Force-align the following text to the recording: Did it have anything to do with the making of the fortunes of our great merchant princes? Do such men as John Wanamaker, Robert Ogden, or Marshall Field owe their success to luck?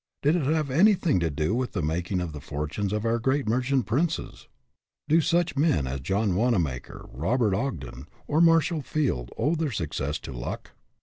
Did 0.23 0.35
it 0.35 0.47
have 0.47 0.71
anything 0.71 1.19
to 1.19 1.29
do 1.29 1.53
with 1.53 1.73
the 1.73 1.83
making 1.83 2.21
of 2.21 2.33
the 2.33 2.41
fortunes 2.41 2.91
of 2.91 3.05
our 3.05 3.19
great 3.19 3.47
merchant 3.47 3.85
princes? 3.85 4.47
Do 5.07 5.21
such 5.21 5.55
men 5.55 5.85
as 5.85 5.99
John 5.99 6.33
Wanamaker, 6.35 7.07
Robert 7.13 7.53
Ogden, 7.53 8.07
or 8.25 8.41
Marshall 8.41 8.81
Field 8.81 9.29
owe 9.37 9.53
their 9.53 9.69
success 9.69 10.17
to 10.21 10.33
luck? 10.33 10.71